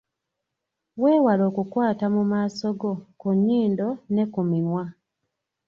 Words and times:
Weewale 1.01 1.43
okukwata 1.49 2.05
mu 2.15 2.23
maaso 2.31 2.65
go, 2.81 2.93
ku 3.19 3.27
nnyindo 3.35 3.87
ne 4.13 4.23
ku 4.33 4.41
mimwa. 4.49 4.85